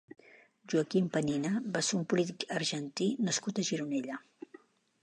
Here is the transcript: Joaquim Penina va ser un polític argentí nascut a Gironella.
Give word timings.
Joaquim 0.73 1.09
Penina 1.17 1.51
va 1.77 1.83
ser 1.89 1.99
un 2.01 2.09
polític 2.15 2.47
argentí 2.59 3.13
nascut 3.29 3.63
a 3.63 3.69
Gironella. 3.71 4.21